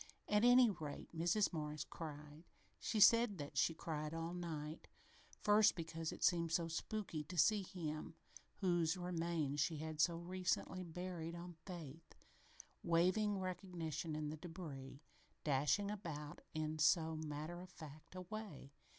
[0.27, 1.53] At any rate, Mrs.
[1.53, 2.43] Morris cried.
[2.79, 4.87] She said that she cried all night,
[5.43, 8.15] first because it seemed so spooky to see him
[8.61, 12.15] whose remains she had so recently buried on faith,
[12.81, 14.97] waiving recognition in the débris,
[15.43, 18.71] dashing about now in so matter of fact a way.